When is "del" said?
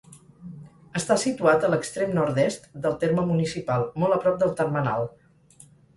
2.87-2.95, 4.45-4.55